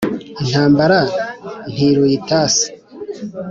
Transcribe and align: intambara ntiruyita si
intambara 0.43 0.99
ntiruyita 1.73 2.39
si 2.55 2.67